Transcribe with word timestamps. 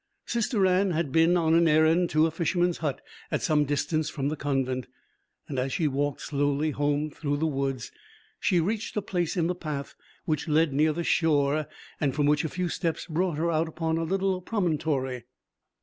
Sister 0.25 0.65
Anne 0.65 0.89
had 0.93 1.11
been 1.11 1.37
on 1.37 1.53
an 1.53 1.67
errand 1.67 2.09
to 2.09 2.25
a 2.25 2.31
fisherman's 2.31 2.79
hut 2.79 3.01
at 3.29 3.43
some 3.43 3.65
distance 3.65 4.09
from 4.09 4.29
the 4.29 4.35
convent. 4.35 4.87
As 5.55 5.71
she 5.73 5.87
walked 5.87 6.21
slowly 6.21 6.71
home 6.71 7.11
through 7.11 7.37
the 7.37 7.45
woods, 7.45 7.91
she 8.39 8.59
reached 8.59 8.97
a 8.97 9.01
place 9.03 9.37
in 9.37 9.45
the 9.45 9.53
path 9.53 9.93
which 10.25 10.47
led 10.47 10.73
near 10.73 10.91
the 10.91 11.03
shore 11.03 11.67
and 11.99 12.15
from 12.15 12.25
which 12.25 12.43
a 12.43 12.49
few 12.49 12.67
steps 12.67 13.05
brought 13.05 13.37
her 13.37 13.51
out 13.51 13.67
upon 13.67 13.99
a 13.99 14.03
little 14.03 14.41
promontory. 14.41 15.25